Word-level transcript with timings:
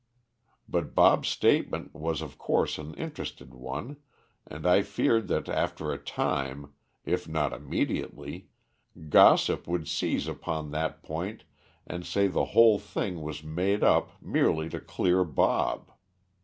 But 0.67 0.95
Bob's 0.95 1.27
statement 1.29 1.93
was 1.93 2.23
of 2.23 2.39
course 2.39 2.79
an 2.79 2.95
interested 2.95 3.53
one, 3.53 3.97
and 4.47 4.65
I 4.65 4.81
feared 4.81 5.27
that 5.27 5.47
after 5.47 5.91
a 5.93 5.99
time, 6.03 6.73
if 7.05 7.27
not 7.27 7.53
immediately, 7.53 8.49
gossip 9.09 9.67
would 9.67 9.87
seize 9.87 10.27
upon 10.27 10.71
that 10.71 11.03
point 11.03 11.43
and 11.85 12.03
say 12.03 12.25
the 12.27 12.45
whole 12.57 12.79
thing 12.79 13.21
was 13.21 13.43
made 13.43 13.83
up 13.83 14.19
merely 14.19 14.69
to 14.69 14.79
clear 14.79 15.23
Bob. 15.23 15.91